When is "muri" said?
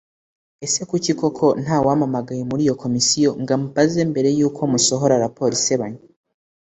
2.49-2.61